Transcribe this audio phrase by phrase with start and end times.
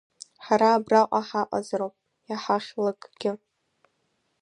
[0.45, 1.95] Ҳара абраҟа ҳаҟазароуп
[2.31, 3.31] иҳахьлакгьы!